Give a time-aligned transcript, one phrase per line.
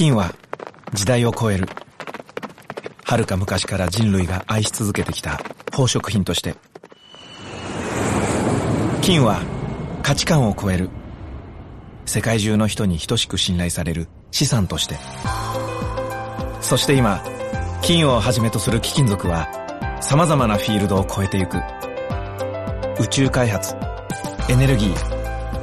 [0.00, 0.34] 金は
[0.94, 1.68] 時代を超える。
[3.04, 6.54] 遥か昔から人類が愛し続けてきた宝飾品として。
[9.02, 9.42] 金は
[10.02, 10.88] 価値観を超える。
[12.06, 14.96] 世界中の人に等しく信頼される資産として。
[16.62, 17.22] そして今
[17.82, 19.50] 金をはじめとする貴金属は
[20.00, 21.58] 様々なフィールドを超えてゆく。
[22.98, 23.74] 宇宙開発
[24.48, 24.94] エネルギー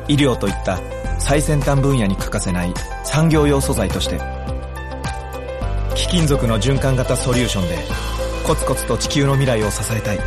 [0.08, 0.80] 医療といった
[1.20, 2.74] 最先端分野に欠かせない
[3.04, 4.20] 産業用素材として
[5.96, 8.08] 貴金属の循環型ソリューションで
[8.48, 10.20] コツコツと地球の未来を支えたい。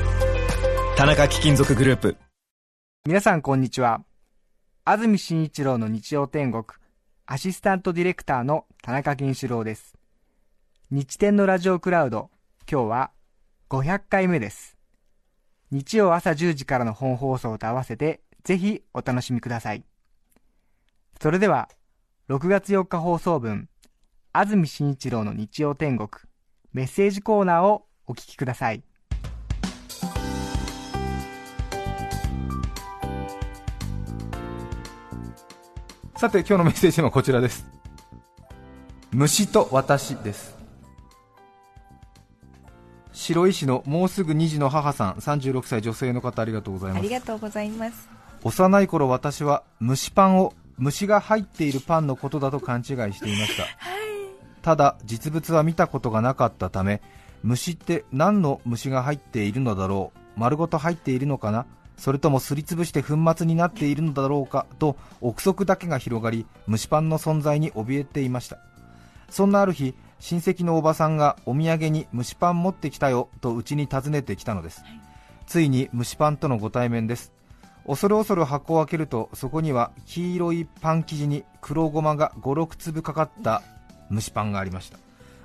[0.95, 2.17] 田中貴金属グループ。
[3.07, 4.03] 皆さんこんにちは。
[4.85, 6.65] 安住紳一郎の日曜天国
[7.25, 9.97] アシスタントディレクターの田中健志郎です。
[10.91, 12.29] 日天のラジオクラウド
[12.71, 13.11] 今日は
[13.71, 14.77] 500回目です。
[15.71, 19.83] 日曜朝10時からの本放送と合わせてぜひお楽しみください。
[21.23, 21.69] それでは
[22.31, 23.69] 6月4日放送分
[24.33, 26.09] 安住紳一郎の日曜天国
[26.73, 28.83] メッセージコーナーをお聞きください。
[36.17, 37.67] さて今日のメッセージはこちらです。
[39.13, 40.57] 虫と私です。
[43.13, 46.99] 白石のもうすぐ2児の母さん36歳女性の方ありがとうございます。
[47.01, 48.09] ありがとうございます。
[48.43, 53.65] 幼い頃私は蒸しパンを虫が入っているパンのことだと勘違いしていました、
[54.63, 57.01] ただ実物は見たことがなかったため
[57.43, 68.59] 虫って何の虫が入っているのだろう丸ごと入っているのかなそれともすりつぶして粉末になっているのだろうかと憶測だけが広がり蒸しパンの存在に怯えていました。
[69.29, 74.83] そんなある日親戚のおばさんがお土産に蒸しパン持ってきたよとうちに訪ねてきたのです、
[75.47, 77.33] ついに蒸しパンとのご対面です
[77.87, 83.63] 恐る恐る箱を開けるとそこには黄色いパン生地に黒ごまが56粒かかった
[84.11, 84.99] 蒸しパンがありました。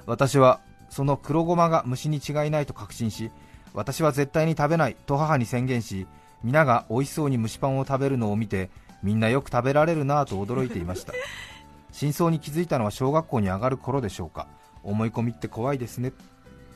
[0.06, 3.32] 私はその黒ごまが虫に違いないと確信し
[3.74, 6.08] 私は絶対に食べないと母に宣言し
[6.44, 8.70] 皆が美味しそうに蒸しパンを食べるのを見て
[9.02, 11.14] みんなよく食べられるなぁと驚いていました。
[11.92, 14.48] 真相に気づいたのは小学校に上がる頃でしょうか。
[14.84, 16.14] 思い込みって怖いですね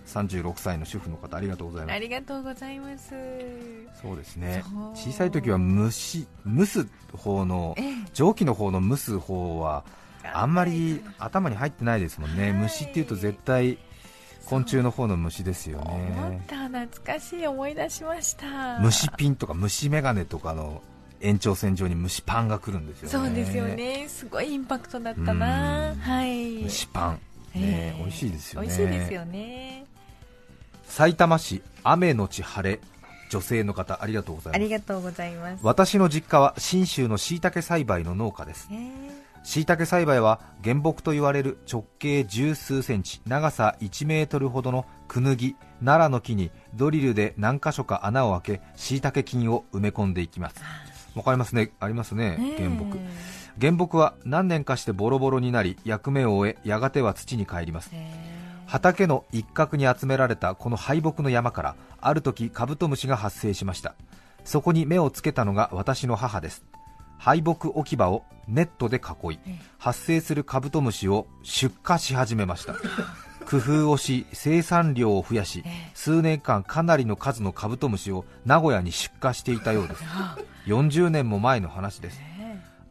[0.10, 1.96] 36歳の主婦の方ありがとうございます。
[1.96, 3.14] ありがとうございます。
[4.02, 4.64] そうですね。
[4.96, 7.94] 小さい時は蒸し蒸す方のええ。
[8.14, 9.84] 蒸気の方の蒸す方は
[10.34, 12.54] あんまり頭に入ってないですもんね、はい。
[12.54, 13.78] 虫っていうと絶対
[14.46, 15.98] 昆虫の方の虫ですよ思
[16.30, 16.68] ねった。
[16.68, 18.80] 懐かしい思い出しました。
[18.80, 20.82] 虫ピンとか虫眼鏡とかの
[21.22, 23.28] 延長線上に虫パンが来るんですよね。
[23.28, 24.08] そうですよね。
[24.08, 25.92] すごいインパクトだったな。
[25.92, 26.00] うん。
[26.00, 26.64] はい。
[26.64, 27.20] 虫パン、ね
[27.56, 28.00] ええ。
[28.00, 28.68] 美味しいですよね。
[28.68, 29.79] 美味しいですよね
[30.90, 32.80] 埼玉市雨のち晴れ
[33.30, 34.56] 女性の方ありがとうございます。
[34.56, 35.60] ありがとうございます。
[35.64, 38.68] 私の実家は信州の椎茸栽培の農家です。
[38.72, 38.90] えー。
[39.44, 50.56] 椎茸栽培は原木と言われる直径十数センチ長さ1メートルほどのクヌギ奈良の木にドリルで何箇所か穴を開け椎茸菌を埋め込んでいきます。
[51.16, 51.72] わかりますね。
[51.80, 52.98] ありますね原木。
[53.62, 57.92] 原木は何年かしてボロボロになり役目を終えやがては土に帰ります。
[57.94, 58.39] え
[58.70, 63.96] 畑の一角に集められたこの廃木の山からある時カブトムシが発生しました。
[64.46, 66.64] そこに目をつけたのが私の母です。
[67.18, 72.76] 廃木置き場をネットで囲いえ発生するカブトムシを出荷し始めました。
[73.50, 75.92] 工夫をし生産量を増やしええ。
[75.96, 80.04] 数年間かなりの数のカブトムシを名古屋に出荷していたようです。
[80.06, 80.38] あ
[80.68, 82.22] 40年も前の話です。
[82.22, 82.39] え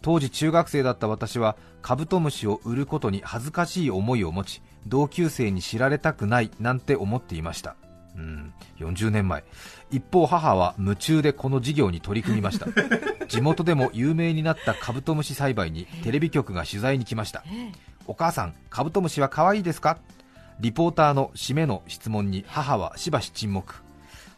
[0.02, 7.76] 当時中学生だった私はカブトムシを売ることに恥ずかしい思いを持ち同級生に知られたくないなんて思っていました。
[8.16, 9.44] うん40年前。
[9.90, 12.66] 一方母は夢中でこの事業に取り組みました。
[13.28, 17.44] 地元でも有名になったカブトムシ栽培にテレビ局が取材に来ました。
[17.46, 17.72] え。
[18.06, 19.98] お母さんカブトムシは可愛いですか？
[20.60, 23.74] リポーターの締めの質問に母はしばし沈黙。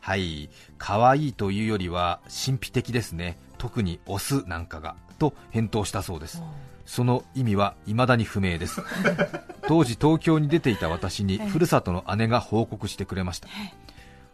[0.00, 0.48] はい
[0.78, 6.42] 可愛いというよりは神秘的ですね特にオスなんかがと返答したそうです。
[6.86, 8.80] その意味は未だに不明です。
[9.68, 13.48] 当時東京に出ていた私にふるさとの姉が報告してくれました。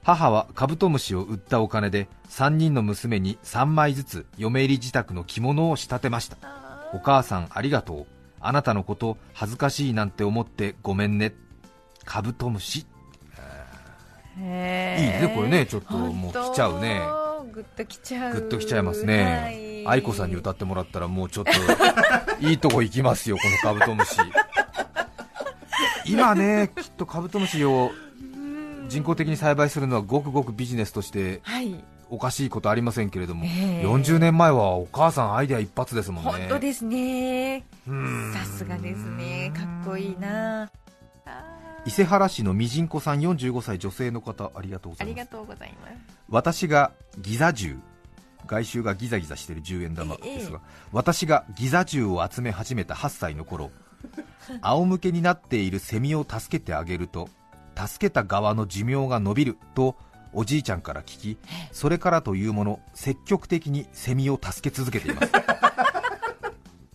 [0.04, 6.36] 母はカブトムシを売ったお金で3人の娘に3枚ずつ嫁入り自宅の着物を仕立てました。
[6.94, 8.06] お母さんありがとう。
[8.40, 11.34] あなたのこと恥ずかしいなんて思ってごめんね。
[12.04, 12.86] カブトムシ。
[14.38, 15.66] えいいねこれね。
[15.66, 17.25] ちょっともう来ちゃうね
[17.56, 18.34] グッときちゃう。
[18.34, 19.82] グッときちゃいますね。
[19.86, 21.52] 愛子さんに歌ってもらったらもうちょっと
[22.46, 24.16] いいとこ行きますよこのカブトムシ。
[26.04, 27.92] 今ねきっとカブトムシを
[28.88, 31.82] 人工的に栽培するのはごくごくビジネスとしてはい。
[32.10, 33.86] おかしいことありませんけれども、ええ。
[33.86, 36.30] 40年前はお母さんアイデア一発ですもんね。
[36.30, 37.64] 本当ですね。
[37.88, 38.32] うん。
[38.34, 39.50] さすがですね。
[39.56, 40.64] かっこいいな。
[40.64, 40.70] あ
[41.86, 45.16] 伊勢原市のみじんこさん45歳女性の方ありがとうございます。
[46.28, 47.78] 私がギザ銃
[48.46, 53.70] 外周がギザギザしてる10円玉ですが、え私がギザ銃を集め始めた8歳の頃
[54.62, 57.28] 仰向けになっているセミを助けてあげると
[57.76, 59.96] 助けた側の寿命が伸びると
[60.32, 61.38] おじいちゃんから聞き
[61.72, 65.32] それからというもの積極的にセミを助け続けています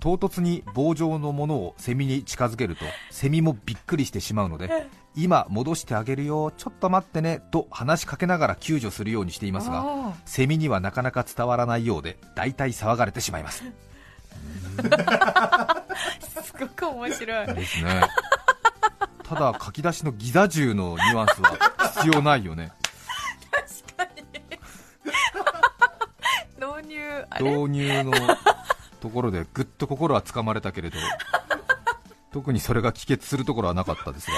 [0.01, 13.63] 唐突に棒状のものをセミに近づけるとセミもびっくりしてしまうので今戻してあげるよちょっと待ってねと話しかけながら救助するようにしていますがあセミにはなかなか伝わらないようで大体騒がれてしまいます。
[14.77, 14.81] ー
[16.44, 17.48] すごく面白い。
[17.53, 18.01] ですね。
[19.24, 21.57] ただ書き出しのギザ銃のニュアンスは
[21.95, 22.71] 必要ないよね。
[26.57, 27.51] 導入あれ？
[27.51, 28.12] 導入の
[29.01, 30.98] ところでぐっと心はつかまれたけれど
[32.31, 34.38] 特にそれが帰結するところはなかったですが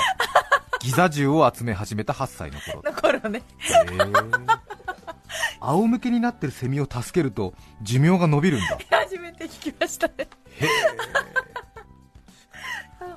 [0.84, 2.82] ギザ銃を集め始めた8歳の頃。
[2.84, 3.42] の頃ね。
[5.62, 8.78] 仰向けになってるセミを助けると寿命が伸びるんだ。
[8.92, 10.28] 初めて聞きましたね。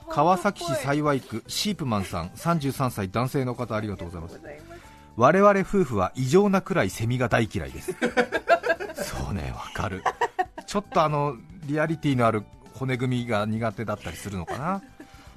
[0.08, 4.38] 川崎市幸区シープマンさん33歳男性の方ありがとうございます。
[4.38, 4.81] ございます。
[5.16, 7.96] 我々夫婦は異常なくらいセミが大嫌いです。
[9.02, 10.04] そうねわかる
[10.67, 14.83] ちょっとあのリアリティのある骨組みが苦手だったりするのかな？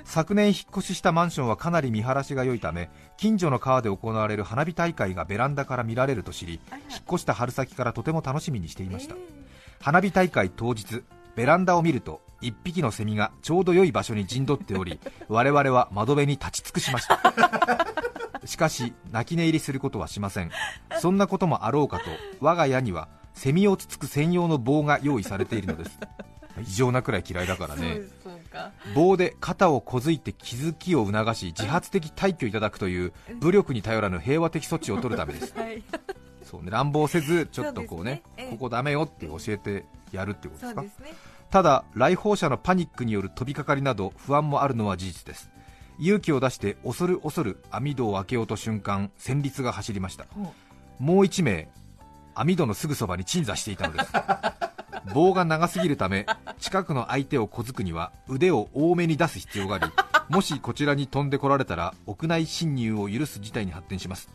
[0.06, 6.60] 昨年引っ越ししたマンションはかなり見晴らしが良いため近所の川で行われる花火大会がベランダから見られると知り
[6.90, 9.16] 引っ越した春先からとても楽しみにしていました。
[9.82, 11.04] 花火大会当日
[11.36, 15.00] ベランダを見ると1匹のセミがちょうど良い場所に陣取っており
[15.30, 17.20] 我々は窓辺に立ち尽くしました。
[18.46, 20.52] しかし泣き寝入りすることはしません。
[21.00, 22.06] そんなこともあろうかと
[22.40, 26.00] 我が家にはセミをつつく専用の棒が用意されているのです。
[26.62, 28.02] 異常なくらい嫌いだからね。
[28.96, 35.54] 棒で肩をこづいて気づきを促し自発的退去いただくという武力に頼らぬ平和的措置を取るためです。
[35.58, 35.84] はい。
[36.44, 40.84] そうね乱暴せずちょっとこうねここダメよって教えてやるってことですか？
[41.52, 45.50] ただ来訪者のパニックによる飛びかかりなど不安もあるのは事実です。
[46.00, 50.26] 勇気を出して恐る恐る網戸を開けようと瞬間戦慄が走りました。
[50.32, 50.54] ほ
[51.00, 51.70] もう1名
[52.40, 54.14] 網戸のすぐそばに鎮座していたのです。
[55.14, 56.26] 棒が長すぎるため
[56.58, 59.86] 近くの相手を小づくには腕を多めに出す必要があり
[60.30, 64.30] もしこちらに飛んでこられたら屋内侵入を許す事態に発展します。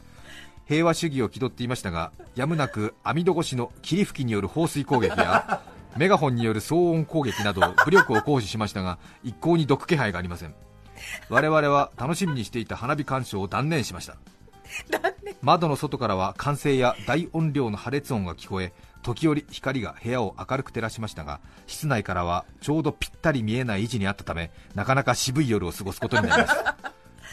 [0.67, 5.63] 平和主義を気取っていましたがやむなく網戸越しの霧吹きによる放水攻撃や
[5.97, 10.55] メガホンによる騒音攻撃など武力を行使しましたが一向に毒気配がありません。
[11.31, 14.17] 我々は楽しみにしていた花火鑑賞を断念しました。
[15.43, 18.73] 窓の外からは歓声や大音量の破裂音が聞こえ
[19.03, 26.55] 時折光が部屋を明るく照らしましたが室内からはちょうどぴったり見えない位置にあったためなかなか渋い夜を過ごすことになります。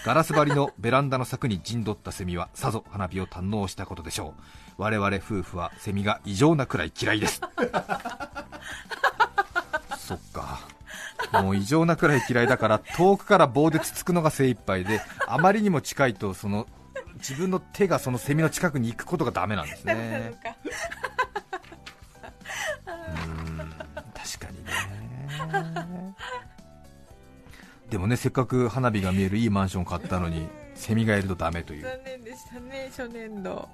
[0.03, 4.33] ガラス張りのベランダの柵に陣取ったセミはさぞ花火を堪能したことでしょ
[4.77, 4.81] う。
[4.81, 7.39] 我々夫婦はセミが異常なくらい嫌いです。
[9.99, 10.59] そっか。
[11.43, 16.65] もう異常なくらい嫌いだから遠くから棒でつつくのが精一杯であまりにも近いとその
[17.16, 20.34] 自分の手がそのセミの近くに行くことがダメなんですね。
[22.86, 26.16] 確かにね。
[27.90, 31.84] でもねせっかく花火が見えるいいマンション買ったのにセミがいるとダメという。
[31.84, 33.68] 残念でしたね初年度。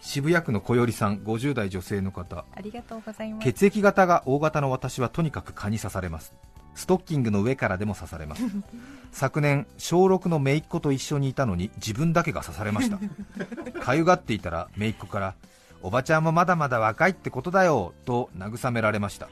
[0.00, 2.44] 渋谷区の小よりさん50代女性の方。
[2.54, 3.44] ありがとうございます。
[3.44, 6.34] 血液型が O 型の私はとにかく蚊に刺されます
[6.74, 8.42] ストッキングの上からでも刺されます。
[9.12, 12.98] 昨年小6の姪っ子と一緒にいたのに自分だけが刺されました。
[13.80, 15.34] かゆがっていたら姪っ子から
[15.82, 19.28] おばちゃんもまだまだ若いってことだよと慰められました。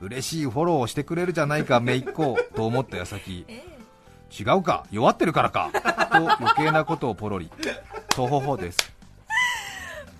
[0.00, 3.76] 嬉しいフォローをしてくれるじゃないか姪っ子と思った矢先 ええ
[4.38, 5.70] 違うか弱ってるからか
[6.10, 7.50] と余計なことをポロリ。
[8.08, 8.78] とほほです。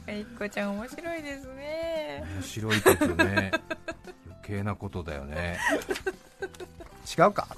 [0.06, 2.24] めいっ子ちゃん面白いですね。
[2.34, 3.50] 面白いけどね。
[4.26, 5.58] 余計なことだよね
[7.06, 7.48] 違うか。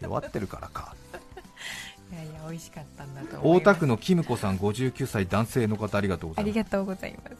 [0.00, 0.94] 弱ってるからか。
[2.12, 6.52] いやいや美味しかったんだと大田区のキムコさん59歳男性の方ありがとうございます。
[6.52, 7.30] ありがとうございま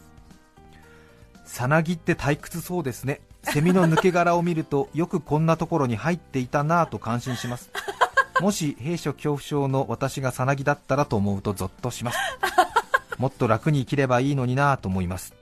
[1.45, 1.55] す。
[1.57, 3.21] さなぎって退屈そうですね。
[3.43, 7.71] セミの抜け殻を見るとよくこんなところに入っていたなぁと感心します。
[8.41, 12.19] もし兵所恐怖症の私がさなぎだったらと思うとゾッとします。
[13.19, 15.35] もっと楽に生きればいいのになぁと思います。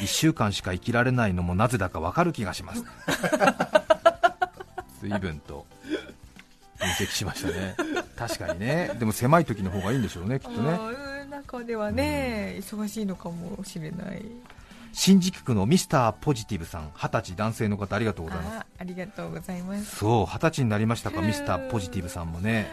[0.00, 2.84] 1週間しか生きられないのもなぜだかわかる気がします
[5.08, 5.66] 随分と
[6.78, 7.76] 分析しましたね。
[8.16, 8.90] 確かにね。
[8.98, 10.78] でも狭い時の方がいいんでしょうねきっとね。
[11.30, 14.24] 中ではね、忙しいのかもしれない。
[14.92, 18.56] 新宿区のミスターポジティブさん二十歳男性の方ありがとうございます。
[18.58, 19.96] あありがとうございます。
[19.96, 22.70] そう二十歳になりましたかミスターポジティブさんもね。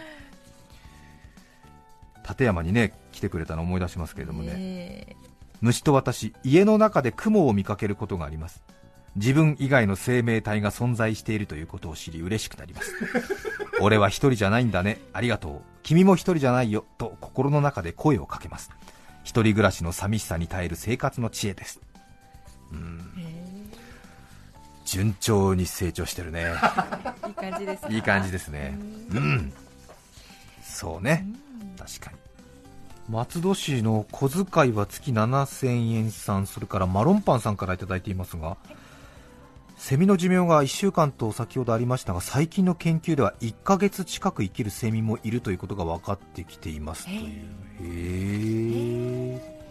[2.27, 5.15] 立山にね来てくれたの思い出しますけれどもね、え。
[5.61, 8.61] 虫と私家の中で雲を見かけることがあります
[9.15, 12.93] 自分以外の生命体が存在しているということを知り嬉しくなります。
[13.81, 14.99] 俺は一人じゃないんだね。
[15.13, 15.61] ありがとう。
[15.83, 16.85] 君も一人じゃないよ。
[16.97, 18.71] と心の中で声をかけます。
[19.23, 21.79] 一人暮らしの寂しさに耐える生活の知恵です。
[22.71, 23.11] うん。
[24.85, 26.45] 順調に成長してるね。
[26.45, 27.89] ーいい感じですか？
[27.93, 28.77] いい感じですね。
[29.11, 29.53] うん。
[30.63, 31.25] そうね。
[31.77, 32.17] 確かに。
[33.09, 38.55] 松戸市の小遣いは月7000円さんそれからマロンパンさんからいただいていますが
[39.81, 47.19] セミの寿命が1週間と先ほどありましたが最近の研究では1ヶ月近く生きるセミもいるということが分かってきていますという。
[47.79, 49.61] へえ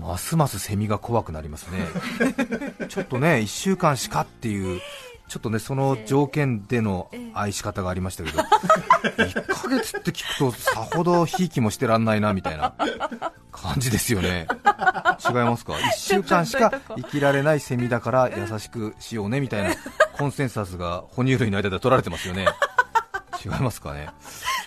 [0.00, 1.86] ますますセミが怖くなりますね。
[2.90, 4.80] ちょっとね1週間しかっていう
[5.32, 8.38] ちょっとねその条件での愛し方がありましたけど
[9.16, 12.74] 1ヶ月って聞くとさほどひいきもしてらんないなみたいな
[13.50, 14.46] 感じですよね。
[15.26, 19.74] 違いますか？1週間しか 生きられないセミだから優しくしようねみたいな
[20.18, 22.46] コンセンサスが哺乳類の間では取られてますよね。
[23.42, 24.08] 違いますかね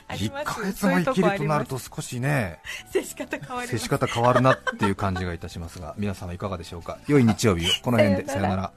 [0.10, 0.45] ？1あります。
[0.45, 2.60] ヶ月も生きるとなると少しね
[2.91, 6.98] 接し方変わります接し方変わるなっていう感じがいたしますが皆様いかがでしょうか？
[7.07, 7.69] 良い日曜日を。
[7.84, 8.72] この辺でさよなら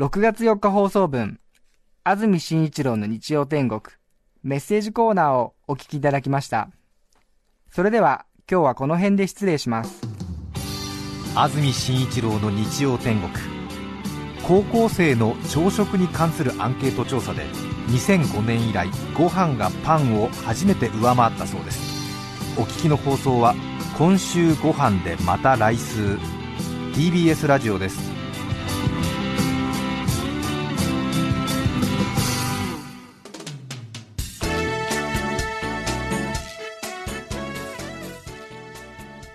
[0.00, 1.40] 6月4日放送分、
[2.04, 3.82] 安住紳一郎の日曜天国、
[4.42, 6.70] メッセージコーナーをお聞きいただきました。
[7.70, 10.00] それでは、今日はこの辺で失礼します。
[11.34, 13.30] 安住紳一郎の日曜天国
[14.48, 17.42] 高校生の朝食に関するアンケート調査で
[17.88, 21.78] 2005年以来ご飯がパンを初めて上回ったそうです
[22.58, 23.54] お聞きの放送は
[23.98, 26.16] 今週ご飯でまた来週
[26.94, 28.19] TBS ラジオです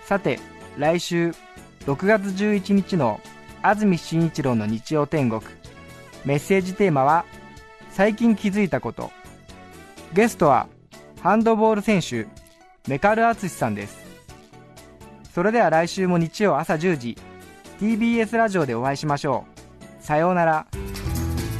[0.06, 0.38] さて、
[0.78, 1.34] 来週、
[1.86, 3.20] 6月11日の
[3.60, 5.42] 安住紳一郎の日曜天国、
[6.24, 7.24] メッセージテーマは、
[7.90, 9.10] 最近気づいたこと。
[10.12, 10.68] ゲストは、
[11.22, 12.28] ハンドボール選手、
[12.86, 13.98] メカルアツシさんです。
[15.34, 17.18] それでは来週も日曜朝10時、
[17.80, 19.44] TBS ラジオでお会いしましょ
[20.00, 20.04] う。
[20.04, 20.68] さようなら。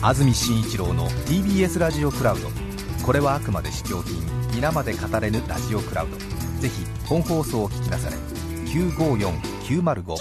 [0.03, 2.49] 安住紳一郎の TBS ラジオクラウド
[3.05, 4.15] これはあくまで試供品
[4.55, 8.36] 皆まで語れぬラジオクラウドぜひ本放送を聞きなされ
[8.77, 10.17] 954905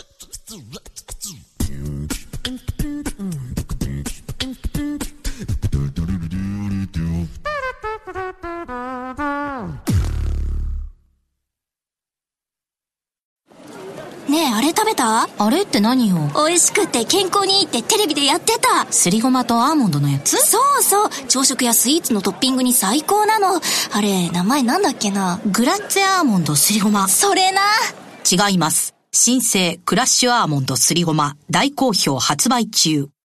[14.28, 15.28] ねえ、あれ食べた？
[15.38, 16.16] あれって何よ？
[16.34, 18.90] 美味しくて健康にいいってテレビでやってた。
[18.90, 20.38] すりごまとアーモンドのやつ？
[20.38, 21.10] そうそう。
[21.28, 23.60] 朝食やスイーツのトッピングに最高なの。
[23.92, 25.42] あれ、名前なんだっけな？
[25.46, 27.10] グラッツェアーモンドすりごま。
[27.10, 27.60] それな
[28.26, 28.96] 違います。
[29.12, 33.10] 新生クラッシュアーモンドすりごま大好評発売中。